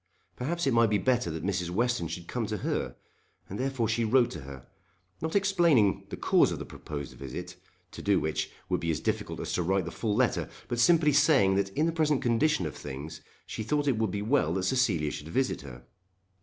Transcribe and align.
Perhaps 0.35 0.65
it 0.65 0.73
might 0.73 0.89
be 0.89 0.97
better 0.97 1.29
that 1.29 1.45
Mrs. 1.45 1.69
Western 1.69 2.07
should 2.07 2.27
come 2.27 2.47
to 2.47 2.57
her; 2.65 2.95
and 3.47 3.59
therefore 3.59 3.87
she 3.87 4.03
wrote 4.03 4.31
to 4.31 4.39
her, 4.41 4.65
not 5.21 5.35
explaining 5.35 6.07
the 6.09 6.17
cause 6.17 6.51
of 6.51 6.57
the 6.57 6.65
proposed 6.65 7.13
visit, 7.13 7.55
to 7.91 8.01
do 8.01 8.19
which 8.19 8.49
would 8.67 8.79
be 8.79 8.89
as 8.89 8.99
difficult 8.99 9.39
as 9.39 9.53
to 9.53 9.61
write 9.61 9.85
the 9.85 9.91
full 9.91 10.15
letter, 10.15 10.49
but 10.67 10.79
simply 10.79 11.13
saying 11.13 11.53
that 11.53 11.69
in 11.77 11.85
the 11.85 11.91
present 11.91 12.23
condition 12.23 12.65
of 12.65 12.75
things 12.75 13.21
she 13.45 13.61
thought 13.61 13.87
it 13.87 13.99
would 13.99 14.09
be 14.09 14.23
well 14.23 14.55
that 14.55 14.63
Cecilia 14.63 15.11
should 15.11 15.27
visit 15.29 15.61
her. 15.61 15.83